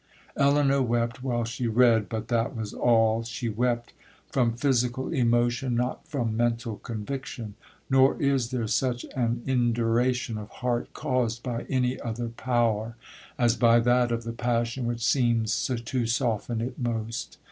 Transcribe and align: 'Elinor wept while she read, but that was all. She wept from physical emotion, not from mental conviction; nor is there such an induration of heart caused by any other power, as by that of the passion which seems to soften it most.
'Elinor 0.35 0.81
wept 0.81 1.21
while 1.21 1.43
she 1.43 1.67
read, 1.67 2.09
but 2.09 2.27
that 2.27 2.55
was 2.55 2.73
all. 2.73 3.21
She 3.21 3.49
wept 3.49 3.93
from 4.31 4.55
physical 4.55 5.09
emotion, 5.13 5.75
not 5.75 6.07
from 6.07 6.35
mental 6.35 6.77
conviction; 6.77 7.53
nor 7.87 8.19
is 8.19 8.49
there 8.49 8.65
such 8.65 9.05
an 9.15 9.43
induration 9.45 10.39
of 10.39 10.49
heart 10.49 10.91
caused 10.93 11.43
by 11.43 11.65
any 11.69 11.99
other 12.01 12.29
power, 12.29 12.95
as 13.37 13.55
by 13.55 13.79
that 13.79 14.11
of 14.11 14.23
the 14.23 14.33
passion 14.33 14.87
which 14.87 15.05
seems 15.05 15.69
to 15.85 16.07
soften 16.07 16.61
it 16.61 16.79
most. 16.79 17.37